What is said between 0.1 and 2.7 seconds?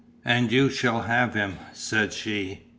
"And you shall have him," said she.